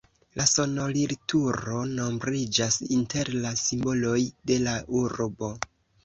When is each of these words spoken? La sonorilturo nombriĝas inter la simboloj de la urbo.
La 0.39 0.45
sonorilturo 0.51 1.81
nombriĝas 1.97 2.77
inter 2.95 3.29
la 3.43 3.51
simboloj 3.65 4.15
de 4.53 4.57
la 4.69 4.73
urbo. 5.01 5.51